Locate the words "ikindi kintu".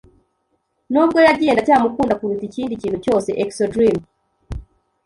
2.49-2.97